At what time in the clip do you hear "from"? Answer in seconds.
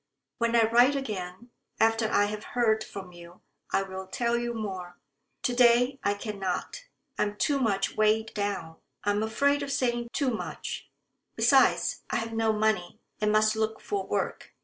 2.83-3.11